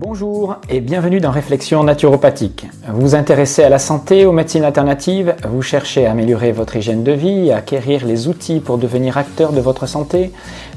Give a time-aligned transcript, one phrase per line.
[0.00, 2.68] Bonjour et bienvenue dans Réflexion naturopathique.
[2.86, 7.02] Vous vous intéressez à la santé, aux médecines alternatives, vous cherchez à améliorer votre hygiène
[7.02, 10.30] de vie, à acquérir les outils pour devenir acteur de votre santé,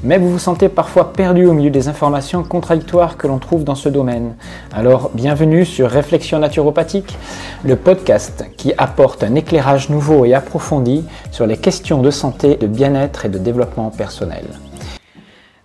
[0.04, 3.76] mais vous vous sentez parfois perdu au milieu des informations contradictoires que l'on trouve dans
[3.76, 4.34] ce domaine.
[4.74, 7.16] Alors bienvenue sur Réflexion naturopathique,
[7.64, 12.66] le podcast qui apporte un éclairage nouveau et approfondi sur les questions de santé, de
[12.66, 14.46] bien-être et de développement personnel.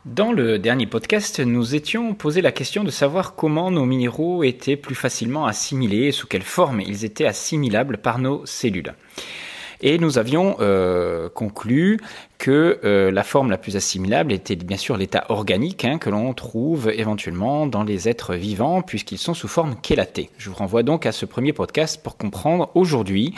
[0.07, 4.77] Dans le dernier podcast, nous étions posé la question de savoir comment nos minéraux étaient
[4.77, 8.95] plus facilement assimilés et sous quelle forme ils étaient assimilables par nos cellules.
[9.81, 11.99] Et nous avions euh, conclu
[12.39, 16.33] que euh, la forme la plus assimilable était bien sûr l'état organique hein, que l'on
[16.35, 20.31] trouve éventuellement dans les êtres vivants puisqu'ils sont sous forme chélatée.
[20.39, 23.35] Je vous renvoie donc à ce premier podcast pour comprendre aujourd'hui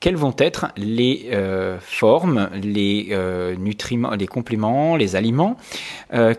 [0.00, 5.56] quelles vont être les euh, formes, les euh, nutriments, les compléments, les aliments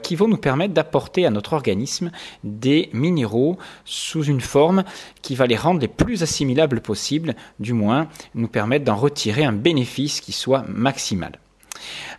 [0.04, 2.12] qui vont nous permettre d'apporter à notre organisme
[2.44, 4.84] des minéraux sous une forme
[5.22, 9.54] qui va les rendre les plus assimilables possibles, du moins nous permettre d'en retirer un
[9.54, 11.40] bénéfice qui soit maximal.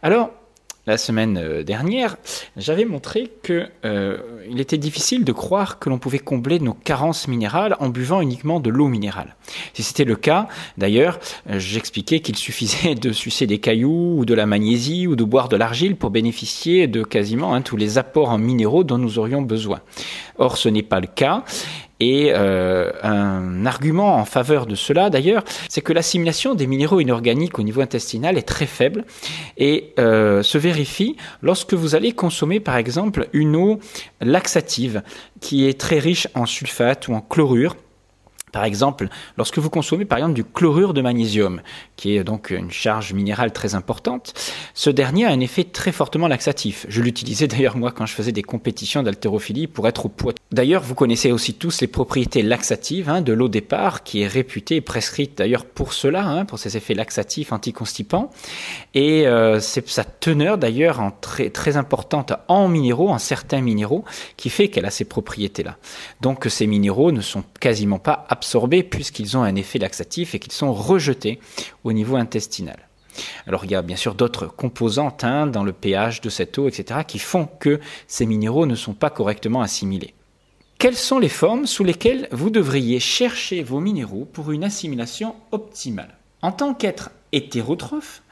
[0.03, 0.31] Alors,
[0.87, 2.17] la semaine euh, dernière,
[2.59, 4.19] j'avais montré qu'il euh,
[4.55, 8.69] était difficile de croire que l'on pouvait combler nos carences minérales en buvant uniquement de
[8.69, 9.35] l'eau minérale.
[9.73, 14.45] Si c'était le cas, d'ailleurs, j'expliquais qu'il suffisait de sucer des cailloux ou de la
[14.45, 18.39] magnésie ou de boire de l'argile pour bénéficier de quasiment hein, tous les apports en
[18.39, 19.81] minéraux dont nous aurions besoin.
[20.37, 21.45] Or, ce n'est pas le cas.
[22.01, 27.59] Et euh, un argument en faveur de cela, d'ailleurs, c'est que l'assimilation des minéraux inorganiques
[27.59, 29.05] au niveau intestinal est très faible.
[29.57, 33.79] Et euh, se vérifie lorsque vous allez consommer, par exemple, une eau
[34.21, 35.03] laxative
[35.41, 37.77] qui est très riche en sulfate ou en chlorure
[38.55, 41.61] par exemple, lorsque vous consommez par exemple du chlorure de magnésium,
[41.97, 44.33] qui est donc une charge minérale très importante,
[44.75, 46.87] ce dernier a un effet très fortement laxatif.
[46.89, 50.35] Je l'utilisais d'ailleurs moi quand je faisais des compétitions d'haltérophilie pour être au poids.
[50.53, 54.77] D'ailleurs, vous connaissez aussi tous les propriétés laxatives hein, de l'eau départ, qui est réputée
[54.77, 58.31] et prescrite d'ailleurs pour cela, hein, pour ses effets laxatifs, anticonstipants.
[58.95, 64.05] Et euh, c'est sa teneur d'ailleurs très, très importante en minéraux, en certains minéraux,
[64.37, 65.77] qui fait qu'elle a ces propriétés-là.
[66.21, 68.27] Donc ces minéraux ne sont quasiment pas
[68.89, 71.39] puisqu'ils ont un effet laxatif et qu'ils sont rejetés
[71.83, 72.89] au niveau intestinal.
[73.47, 76.69] Alors il y a bien sûr d'autres composantes hein, dans le pH de cette eau,
[76.69, 80.15] etc., qui font que ces minéraux ne sont pas correctement assimilés.
[80.79, 86.19] Quelles sont les formes sous lesquelles vous devriez chercher vos minéraux pour une assimilation optimale?
[86.43, 88.23] En tant qu'être hétérotrophe,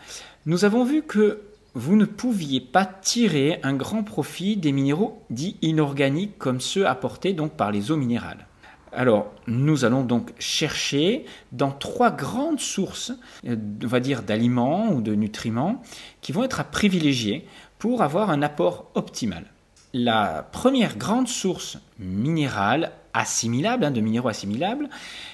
[0.44, 1.42] nous avons vu que
[1.74, 7.32] vous ne pouviez pas tirer un grand profit des minéraux dits inorganiques comme ceux apportés
[7.32, 8.46] donc par les eaux minérales.
[8.94, 13.12] Alors, nous allons donc chercher dans trois grandes sources,
[13.46, 15.82] euh, on va dire d'aliments ou de nutriments,
[16.20, 17.46] qui vont être à privilégier
[17.78, 19.46] pour avoir un apport optimal.
[19.94, 24.88] La première grande source minérale assimilable, hein, de minéraux assimilables,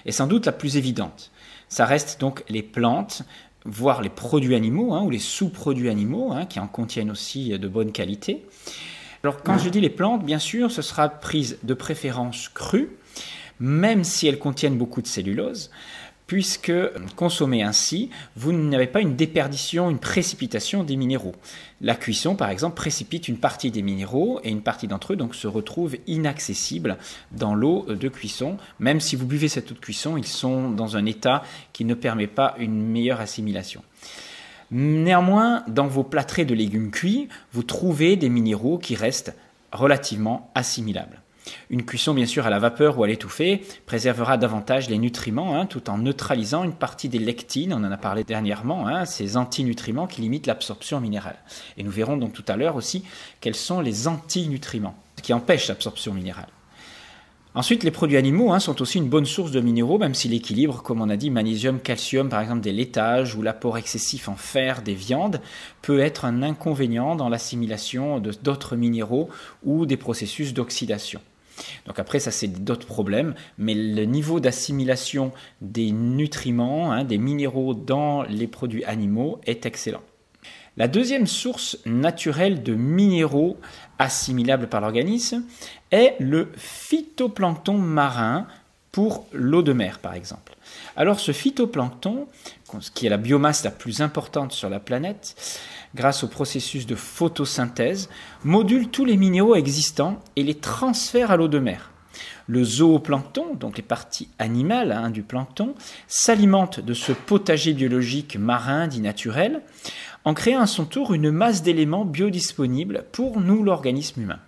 [0.06, 1.30] est sans doute la plus évidente.
[1.68, 3.22] Ça reste donc les plantes,
[3.64, 7.68] voire les produits animaux hein, ou les sous-produits animaux, hein, qui en contiennent aussi de
[7.68, 8.44] bonne qualité.
[9.24, 12.96] Alors quand je dis les plantes, bien sûr, ce sera prise de préférence crue,
[13.60, 15.70] même si elles contiennent beaucoup de cellulose,
[16.28, 16.72] puisque
[17.16, 21.34] consommées ainsi, vous n'avez pas une déperdition, une précipitation des minéraux.
[21.80, 25.34] La cuisson, par exemple, précipite une partie des minéraux et une partie d'entre eux donc
[25.34, 26.98] se retrouve inaccessible
[27.32, 28.58] dans l'eau de cuisson.
[28.78, 31.42] Même si vous buvez cette eau de cuisson, ils sont dans un état
[31.72, 33.82] qui ne permet pas une meilleure assimilation.
[34.70, 39.34] Néanmoins, dans vos plâtrés de légumes cuits, vous trouvez des minéraux qui restent
[39.72, 41.22] relativement assimilables.
[41.70, 45.66] Une cuisson bien sûr à la vapeur ou à l'étouffée préservera davantage les nutriments hein,
[45.66, 50.06] tout en neutralisant une partie des lectines, on en a parlé dernièrement, hein, ces antinutriments
[50.06, 51.38] qui limitent l'absorption minérale.
[51.76, 53.04] Et nous verrons donc tout à l'heure aussi
[53.40, 56.48] quels sont les antinutriments qui empêchent l'absorption minérale.
[57.54, 60.82] Ensuite, les produits animaux hein, sont aussi une bonne source de minéraux, même si l'équilibre,
[60.82, 64.82] comme on a dit, magnésium, calcium, par exemple des laitages ou l'apport excessif en fer
[64.82, 65.40] des viandes,
[65.82, 69.28] peut être un inconvénient dans l'assimilation d'autres minéraux
[69.64, 71.20] ou des processus d'oxydation.
[71.86, 77.74] Donc après, ça c'est d'autres problèmes, mais le niveau d'assimilation des nutriments, hein, des minéraux
[77.74, 80.02] dans les produits animaux est excellent.
[80.76, 83.56] La deuxième source naturelle de minéraux
[83.98, 85.42] assimilables par l'organisme
[85.90, 88.46] est le phytoplancton marin
[88.92, 90.54] pour l'eau de mer par exemple.
[90.96, 92.26] Alors ce phytoplancton,
[92.94, 95.36] qui est la biomasse la plus importante sur la planète,
[95.94, 98.08] grâce au processus de photosynthèse,
[98.44, 101.90] module tous les minéraux existants et les transfère à l'eau de mer.
[102.46, 105.74] Le zooplancton, donc les parties animales hein, du plancton,
[106.06, 109.62] s'alimente de ce potager biologique marin dit naturel,
[110.24, 114.40] en créant à son tour une masse d'éléments biodisponibles pour nous, l'organisme humain.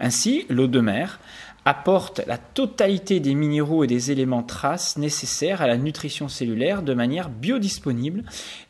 [0.00, 1.18] Ainsi, l'eau de mer
[1.64, 6.94] apporte la totalité des minéraux et des éléments traces nécessaires à la nutrition cellulaire de
[6.94, 8.24] manière biodisponible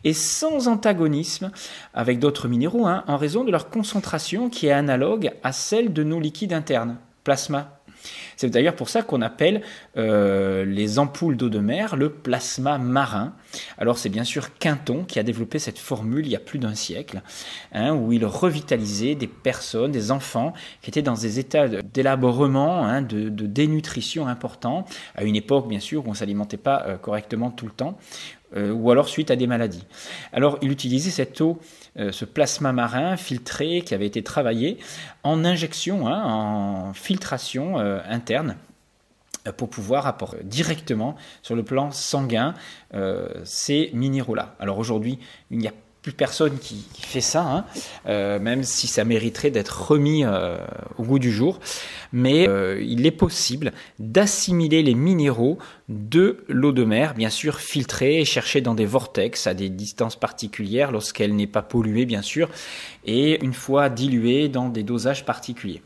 [0.05, 1.51] et sans antagonisme
[1.95, 6.03] avec d'autres minéraux hein, en raison de leur concentration qui est analogue à celle de
[6.03, 7.78] nos liquides internes, plasma
[8.39, 9.63] c'est d'ailleurs pour ça qu'on appelle
[9.97, 13.35] euh, les ampoules d'eau de mer le plasma marin.
[13.79, 16.77] Alors c'est bien sûr Quinton qui a développé cette formule il y a plus d'un
[16.77, 17.21] siècle,
[17.73, 20.53] hein, où il revitalisait des personnes, des enfants
[20.83, 24.85] qui étaient dans des états d'élaborement, hein, de, dénutrition importants,
[25.17, 27.99] à une époque bien sûr où on s'alimentait pas euh, correctement tout le temps,
[28.57, 29.85] euh, ou alors suite à des maladies.
[30.33, 31.59] Alors il utilisait cette eau,
[31.99, 34.79] euh, ce plasma marin filtré qui avait été travaillé
[35.23, 38.57] en injection, hein, en filtration euh, interne
[39.57, 42.55] pour pouvoir apporter directement sur le plan sanguin
[43.45, 44.55] ces minéraux-là.
[44.61, 45.19] Alors aujourd'hui,
[45.51, 45.73] il n'y a
[46.03, 47.65] plus personne qui, fait ça, hein,
[48.07, 50.59] euh, même si ça mériterait d'être remis euh,
[50.97, 51.59] au goût du jour.
[52.13, 55.59] Mais euh, il est possible d'assimiler les minéraux
[55.89, 60.17] de l'eau de mer, bien sûr filtrée et cherchée dans des vortex à des distances
[60.17, 62.49] particulières lorsqu'elle n'est pas polluée, bien sûr,
[63.05, 65.83] et une fois diluée dans des dosages particuliers.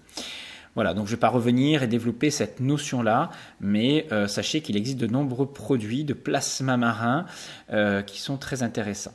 [0.74, 3.30] Voilà, donc je ne vais pas revenir et développer cette notion-là,
[3.60, 7.26] mais sachez qu'il existe de nombreux produits de plasma marin
[8.06, 9.12] qui sont très intéressants.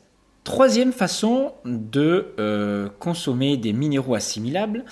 [0.47, 4.85] Troisième façon de euh, consommer des minéraux assimilables,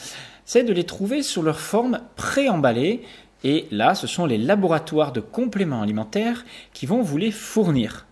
[0.43, 3.03] c'est de les trouver sous leur forme préemballée.
[3.45, 6.43] Et là, ce sont les laboratoires de compléments alimentaires
[6.73, 8.05] qui vont vous les fournir.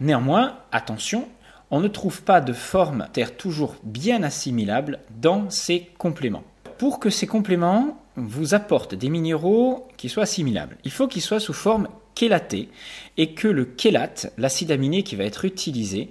[0.00, 1.26] Néanmoins, attention,
[1.70, 6.44] on ne trouve pas de forme terre toujours bien assimilable dans ces compléments.
[6.76, 11.40] Pour que ces compléments vous apportent des minéraux qui soient assimilables, il faut qu'ils soient
[11.40, 12.68] sous forme chélatée
[13.16, 16.10] et que le chélate, l'acide aminé qui va être utilisé,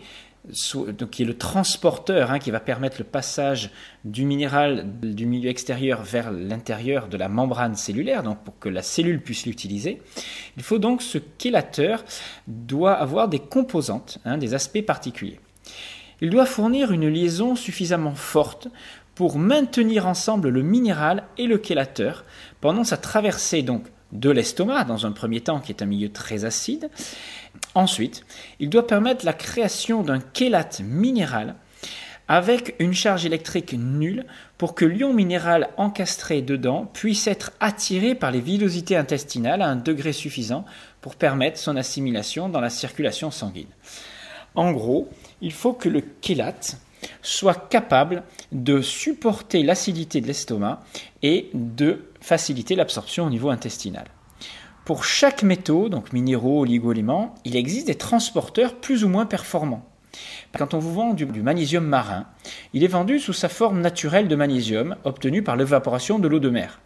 [1.11, 3.71] qui est le transporteur hein, qui va permettre le passage
[4.03, 8.81] du minéral du milieu extérieur vers l'intérieur de la membrane cellulaire, donc pour que la
[8.81, 10.01] cellule puisse l'utiliser.
[10.57, 12.03] Il faut donc ce chélateur
[12.47, 15.39] doit avoir des composantes, hein, des aspects particuliers.
[16.21, 18.67] Il doit fournir une liaison suffisamment forte
[19.15, 22.25] pour maintenir ensemble le minéral et le chélateur
[22.61, 26.45] pendant sa traversée donc de l'estomac, dans un premier temps, qui est un milieu très
[26.45, 26.89] acide.
[27.75, 28.25] Ensuite,
[28.59, 31.55] il doit permettre la création d'un chélate minéral
[32.27, 34.25] avec une charge électrique nulle
[34.57, 39.75] pour que l'ion minéral encastré dedans puisse être attiré par les villosités intestinales à un
[39.75, 40.65] degré suffisant
[41.01, 43.67] pour permettre son assimilation dans la circulation sanguine.
[44.55, 45.09] En gros,
[45.41, 46.77] il faut que le chélate
[47.21, 50.79] soit capable de supporter l'acidité de l'estomac
[51.21, 54.05] et de faciliter l'absorption au niveau intestinal.
[54.85, 59.83] Pour chaque métaux, donc minéraux, oligo-éléments, il existe des transporteurs plus ou moins performants.
[60.55, 62.27] Quand on vous vend du, magnésium marin,
[62.71, 66.51] il est vendu sous sa forme naturelle de magnésium obtenue par l'évaporation de l'eau de
[66.51, 66.81] mer.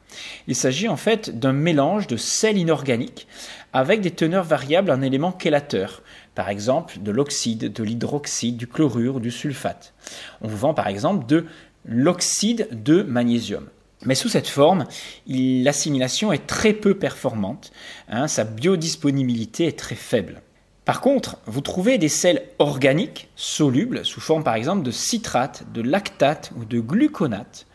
[0.48, 3.28] Il s'agit en fait d'un mélange de sels inorganiques
[3.74, 6.02] avec des teneurs variables en éléments chélateurs,
[6.36, 9.94] par exemple de l'oxyde, de l'hydroxyde, du chlorure, du sulfate.
[10.40, 11.46] On vous vend par exemple de
[11.84, 13.68] l'oxyde de magnésium.
[14.06, 14.86] Mais sous cette forme,
[15.28, 17.72] l'assimilation est très peu performante,
[18.08, 20.42] hein, sa biodisponibilité est très faible.
[20.86, 25.82] Par contre, vous trouvez des sels organiques solubles sous forme par exemple de citrate, de
[25.82, 27.68] lactate ou de gluconate,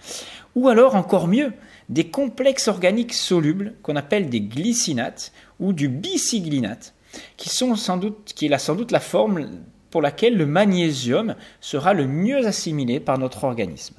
[0.54, 1.52] ou alors encore mieux,
[1.90, 6.94] des complexes organiques solubles qu'on appelle des glycinates ou du bicyglinate,
[7.36, 11.92] qui, sont sans doute, qui est sans doute la forme pour laquelle le magnésium sera
[11.92, 13.94] le mieux assimilé par notre organisme.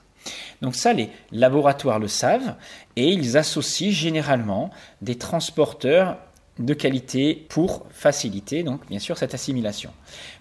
[0.62, 2.56] Donc ça, les laboratoires le savent
[2.96, 4.70] et ils associent généralement
[5.02, 6.18] des transporteurs
[6.60, 9.92] de qualité pour faciliter donc bien sûr cette assimilation.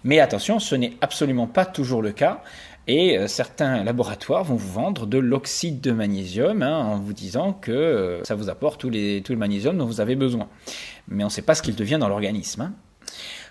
[0.03, 2.41] Mais attention, ce n'est absolument pas toujours le cas.
[2.87, 7.51] Et euh, certains laboratoires vont vous vendre de l'oxyde de magnésium hein, en vous disant
[7.51, 10.47] que euh, ça vous apporte tout, le magnésium dont vous avez besoin.
[11.07, 12.61] Mais on ne sait pas ce qu'il devient dans l'organisme.
[12.61, 12.73] Hein.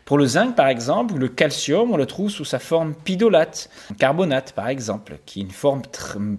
[0.04, 4.52] Pour le zinc, par exemple, le calcium, on le trouve sous sa forme pidolate, carbonate,
[4.52, 5.80] par exemple, qui est une forme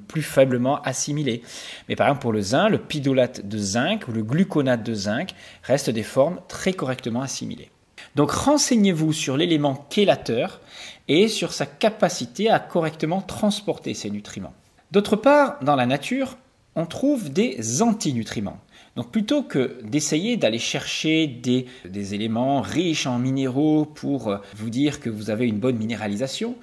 [0.07, 1.41] plus faiblement assimilée.
[1.89, 5.31] Mais par exemple, pour le zinc, le pidolate de zinc ou le gluconate de zinc
[5.63, 7.71] restent des formes très correctement assimilées.
[8.13, 10.61] Donc renseignez-vous sur l'élément chélateur
[11.07, 14.53] et sur sa capacité à correctement transporter ces nutriments.
[14.91, 16.37] D'autre part, dans la nature,
[16.75, 18.59] on trouve des antinutriments.
[18.95, 25.01] Donc plutôt que d'essayer d'aller chercher des, éléments riches en minéraux pour euh, vous dire
[25.01, 26.55] que vous avez une bonne minéralisation,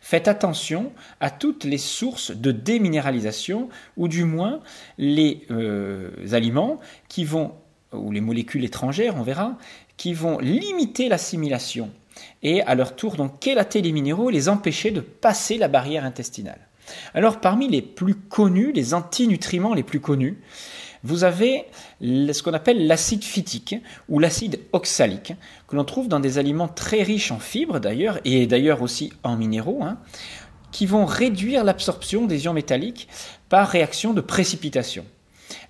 [0.00, 4.60] faites attention à toutes les sources de déminéralisation ou du moins
[4.98, 6.78] les euh, aliments
[7.08, 7.54] qui vont,
[7.92, 9.58] ou les molécules étrangères, on verra,
[9.96, 11.90] qui vont limiter l'assimilation
[12.42, 16.60] et à leur tour donc chélater les minéraux les empêcher de passer la barrière intestinale.
[17.14, 20.38] Alors parmi les plus connus, les antinutriments les plus connus,
[21.02, 21.64] vous avez
[22.00, 23.76] ce qu'on appelle l'acide phytique
[24.08, 25.34] ou l'acide oxalique,
[25.68, 29.36] que l'on trouve dans des aliments très riches en fibres d'ailleurs, et d'ailleurs aussi en
[29.36, 29.98] minéraux, hein,
[30.72, 33.08] qui vont réduire l'absorption des ions métalliques
[33.48, 35.04] par réaction de précipitation.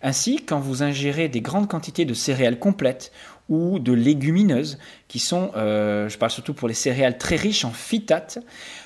[0.02, 3.12] Ainsi, quand vous ingérez des grandes quantités de céréales complètes
[3.48, 7.70] ou de légumineuses, qui sont, euh, je parle surtout pour les céréales très riches en
[7.70, 8.38] phytates,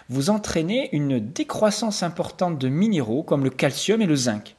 [0.08, 4.56] vous entraînez une décroissance importante de minéraux comme le calcium et le zinc.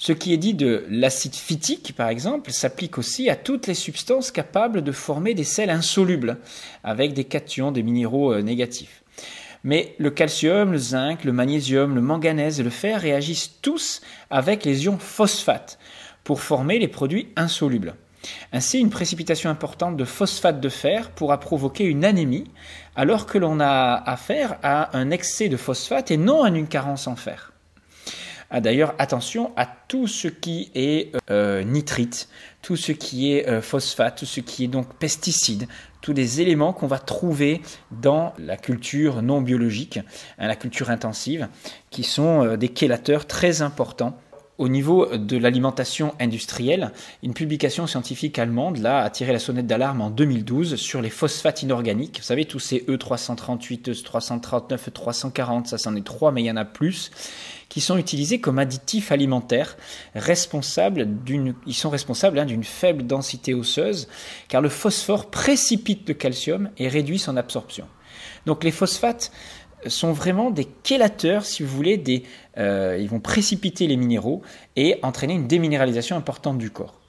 [0.00, 4.30] Ce qui est dit de l'acide phytique, par exemple, s'applique aussi à toutes les substances
[4.30, 6.38] capables de former des sels insolubles,
[6.84, 9.02] avec des cations, des minéraux euh, négatifs.
[9.64, 14.00] Mais le calcium, le zinc, le magnésium, le manganèse et le fer réagissent tous
[14.30, 15.80] avec les ions phosphate
[16.22, 17.96] pour former les produits insolubles.
[18.52, 22.44] Ainsi, une précipitation importante de phosphate de fer pourra provoquer une anémie,
[22.94, 27.08] alors que l'on a affaire à un excès de phosphate et non à une carence
[27.08, 27.52] en fer.
[28.50, 32.30] Ah, d'ailleurs, attention à tout ce qui est euh, nitrite,
[32.62, 35.68] tout ce qui est euh, phosphate, tout ce qui est donc pesticide,
[36.00, 39.98] tous les éléments qu'on va trouver dans la culture non biologique,
[40.38, 41.48] hein, la culture intensive,
[41.90, 44.18] qui sont euh, des chélateurs très importants
[44.58, 50.00] au niveau de l'alimentation industrielle, une publication scientifique allemande là, a tiré la sonnette d'alarme
[50.00, 52.18] en 2012 sur les phosphates inorganiques.
[52.18, 56.56] Vous savez, tous ces E338, E339, E340, ça c'en est trois, mais il y en
[56.56, 57.12] a plus,
[57.68, 59.76] qui sont utilisés comme additifs alimentaires,
[60.16, 64.08] responsables d'une, ils sont responsables hein, d'une faible densité osseuse,
[64.48, 67.86] car le phosphore précipite le calcium et réduit son absorption.
[68.46, 69.30] Donc les phosphates
[69.86, 72.24] sont vraiment des chélateurs, si vous voulez,
[72.58, 74.42] euh, ils vont précipiter les minéraux
[74.76, 77.00] et entraîner une déminéralisation importante du corps.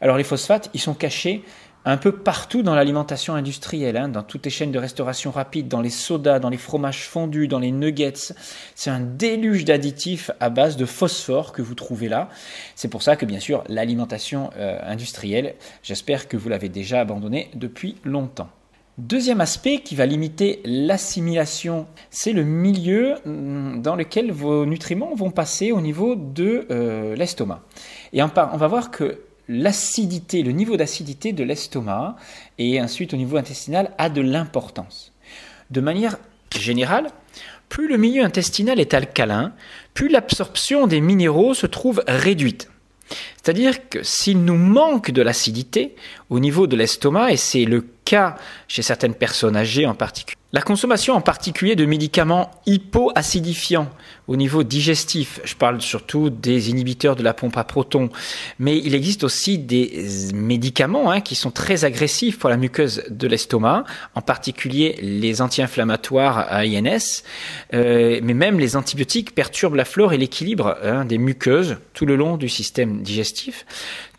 [0.00, 1.44] Alors les phosphates, ils sont cachés
[1.84, 5.82] un peu partout dans l'alimentation industrielle, hein, dans toutes les chaînes de restauration rapide, dans
[5.82, 8.32] les sodas, dans les fromages fondus, dans les nuggets.
[8.74, 12.30] C'est un déluge d'additifs à base de phosphore que vous trouvez là.
[12.74, 17.50] C'est pour ça que bien sûr l'alimentation euh, industrielle, j'espère que vous l'avez déjà abandonnée
[17.54, 18.48] depuis longtemps.
[18.96, 25.32] Deuxième aspect qui va limiter l'assimilation, c'est le milieu mm, dans lequel vos nutriments vont
[25.32, 27.62] passer au niveau de euh, l'estomac.
[28.12, 32.14] Et on va voir que l'acidité, le niveau d'acidité de l'estomac
[32.58, 35.12] et ensuite au niveau intestinal a de l'importance.
[35.72, 36.16] De manière
[36.56, 37.08] générale,
[37.68, 39.54] plus le milieu intestinal est alcalin,
[39.92, 42.70] plus l'absorption des minéraux se trouve réduite.
[43.36, 45.94] C'est-à-dire que s'il nous manque de l'acidité
[46.30, 48.36] au niveau de l'estomac, et c'est le cas
[48.68, 53.90] chez certaines personnes âgées en particulier, la consommation en particulier de médicaments hypoacidifiants
[54.28, 58.08] au niveau digestif, je parle surtout des inhibiteurs de la pompe à protons,
[58.60, 63.26] mais il existe aussi des médicaments hein, qui sont très agressifs pour la muqueuse de
[63.26, 63.82] l'estomac,
[64.14, 67.24] en particulier les anti-inflammatoires à INS,
[67.74, 72.14] euh, mais même les antibiotiques perturbent la flore et l'équilibre hein, des muqueuses tout le
[72.14, 73.66] long du système digestif.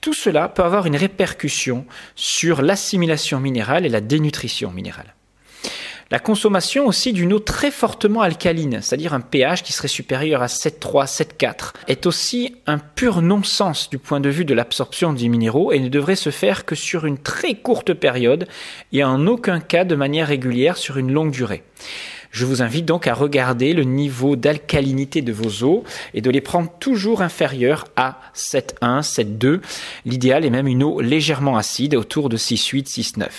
[0.02, 5.15] Tout cela peut avoir une répercussion sur l'assimilation minérale et la dénutrition minérale.
[6.12, 10.46] La consommation aussi d'une eau très fortement alcaline, c'est-à-dire un pH qui serait supérieur à
[10.46, 15.72] 7,3, 7,4, est aussi un pur non-sens du point de vue de l'absorption des minéraux
[15.72, 18.48] et ne devrait se faire que sur une très courte période
[18.94, 21.64] et en aucun cas de manière régulière sur une longue durée.
[22.30, 26.42] Je vous invite donc à regarder le niveau d'alcalinité de vos eaux et de les
[26.42, 29.62] prendre toujours inférieurs à 7,1, 7,2.
[30.06, 33.30] L'idéal est même une eau légèrement acide, autour de 6,8, 6,9.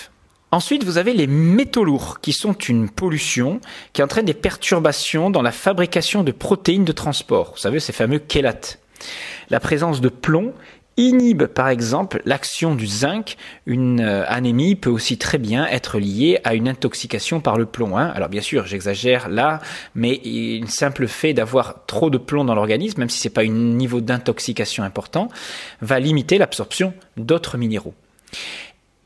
[0.51, 3.59] Ensuite, vous avez les métaux lourds, qui sont une pollution
[3.91, 7.51] qui entraîne des perturbations dans la fabrication de protéines de transport.
[7.51, 8.79] Vous savez, ces fameux chélates.
[9.49, 10.53] La présence de plomb
[10.95, 13.35] inhibe par exemple l'action du zinc.
[13.65, 17.97] Une euh, anémie peut aussi très bien être liée à une intoxication par le plomb.
[17.97, 18.11] Hein.
[18.15, 19.59] Alors bien sûr, j'exagère là,
[19.95, 23.41] mais une simple fait d'avoir trop de plomb dans l'organisme, même si ce n'est pas
[23.41, 25.27] un niveau d'intoxication important,
[25.81, 27.93] va limiter l'absorption d'autres minéraux.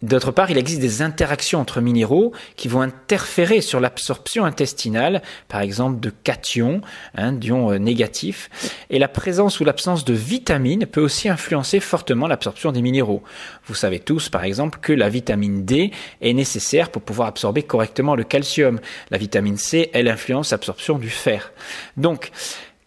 [0.01, 5.61] D'autre part, il existe des interactions entre minéraux qui vont interférer sur l'absorption intestinale, par
[5.61, 6.81] exemple de cations,
[7.15, 8.49] hein, d'ions euh, négatifs,
[8.89, 13.21] et la présence ou l'absence de vitamines peut aussi influencer fortement l'absorption des minéraux.
[13.67, 15.91] Vous savez tous, par exemple, que la vitamine D
[16.21, 18.79] est nécessaire pour pouvoir absorber correctement le calcium.
[19.11, 21.51] La vitamine C, elle influence l'absorption du fer.
[21.95, 22.31] Donc,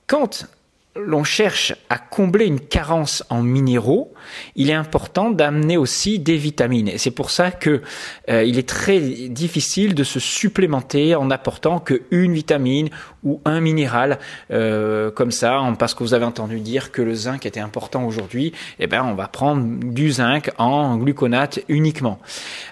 [0.07, 0.49] quand
[0.97, 4.13] l'on cherche à combler une carence en minéraux,
[4.55, 6.93] il est important d'amener aussi des vitamines.
[6.99, 7.83] C'est pour ça que
[8.29, 12.91] euh, il est très difficile de se supplémenter en apportant qu'une vitamine
[13.25, 14.19] ou un minéral
[14.51, 18.53] euh, comme ça, parce que vous avez entendu dire que le zinc était important aujourd'hui,
[18.79, 22.19] eh ben on va prendre du zinc en gluconate uniquement.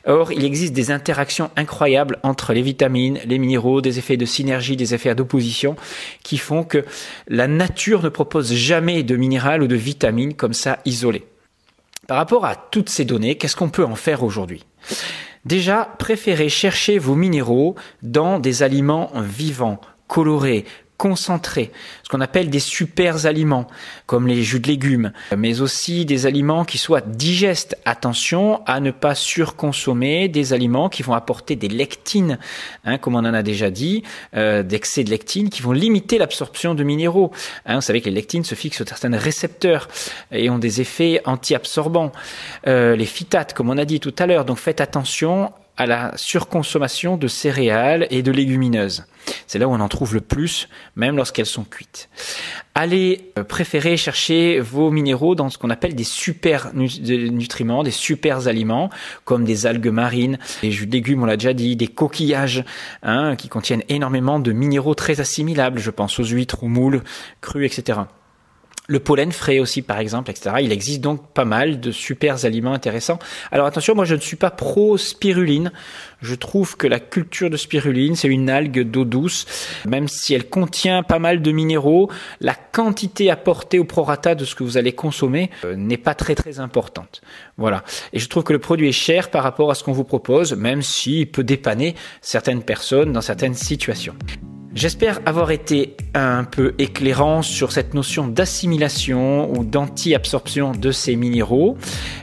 [0.06, 4.76] Or, il existe des interactions incroyables entre les vitamines, les minéraux, des effets de synergie,
[4.76, 5.76] des effets d'opposition,
[6.22, 6.84] qui font que
[7.28, 11.24] la nature ne propose jamais de minéral ou de vitamines comme ça isolées.
[12.08, 14.64] Par rapport à toutes ces données, qu'est-ce qu'on peut en faire aujourd'hui?
[15.44, 19.80] Déjà, préférez chercher vos minéraux dans des aliments vivants,
[20.12, 20.66] colorés,
[20.98, 23.66] concentrés, ce qu'on appelle des super aliments,
[24.04, 27.78] comme les jus de légumes, mais aussi des aliments qui soient digestes.
[27.86, 32.38] Attention à ne pas surconsommer des aliments qui vont apporter des lectines,
[32.84, 34.02] hein, comme on en a déjà dit,
[34.36, 37.32] euh, d'excès de lectines qui vont limiter l'absorption de minéraux.
[37.64, 39.88] Hein, vous savez que les lectines se fixent sur certains récepteurs
[40.30, 42.12] et ont des effets anti-absorbants.
[42.66, 46.12] Euh, les phytates, comme on a dit tout à l'heure, donc faites attention à la
[46.16, 49.04] surconsommation de céréales et de légumineuses.
[49.48, 52.08] C'est là où on en trouve le plus, même lorsqu'elles sont cuites.
[52.74, 58.46] Allez euh, préférer chercher vos minéraux dans ce qu'on appelle des super nutriments, des super
[58.46, 58.90] aliments,
[59.24, 62.64] comme des algues marines, des jus de légumes, on l'a déjà dit, des coquillages,
[63.02, 65.80] hein, qui contiennent énormément de minéraux très assimilables.
[65.80, 67.02] Je pense aux huîtres, aux moules,
[67.40, 68.00] crues, etc.
[68.92, 70.56] Le pollen frais aussi, par exemple, etc.
[70.60, 73.18] Il existe donc pas mal de super aliments intéressants.
[73.50, 75.72] Alors attention, moi je ne suis pas pro spiruline.
[76.20, 79.46] Je trouve que la culture de spiruline, c'est une algue d'eau douce.
[79.86, 84.54] Même si elle contient pas mal de minéraux, la quantité apportée au prorata de ce
[84.54, 87.22] que vous allez consommer euh, n'est pas très très importante.
[87.56, 87.84] Voilà.
[88.12, 90.52] Et je trouve que le produit est cher par rapport à ce qu'on vous propose,
[90.52, 94.14] même s'il peut dépanner certaines personnes dans certaines situations.
[94.74, 101.76] J'espère avoir été un peu éclairant sur cette notion d'assimilation ou d'anti-absorption de ces minéraux.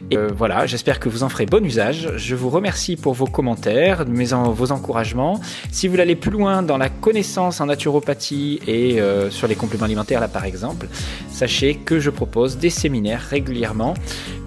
[0.09, 2.11] Et euh, voilà, j'espère que vous en ferez bon usage.
[2.17, 5.39] Je vous remercie pour vos commentaires, vos encouragements.
[5.71, 9.55] Si vous voulez aller plus loin dans la connaissance en naturopathie et euh, sur les
[9.55, 10.87] compléments alimentaires là par exemple,
[11.29, 13.93] sachez que je propose des séminaires régulièrement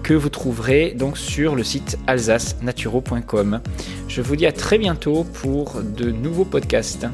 [0.03, 3.61] que vous trouverez donc sur le site alsacenaturo.com.
[4.09, 7.07] Je vous dis à très bientôt pour de nouveaux podcasts.